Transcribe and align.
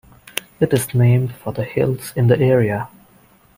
It 0.59 0.73
is 0.73 0.95
named 0.95 1.35
for 1.35 1.53
the 1.53 1.63
hills 1.63 2.11
in 2.15 2.25
the 2.25 2.39
area. 2.39 2.89